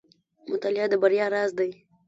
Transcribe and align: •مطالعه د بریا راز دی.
•مطالعه 0.51 0.87
د 0.91 0.93
بریا 1.01 1.25
راز 1.33 1.51
دی. 1.59 1.71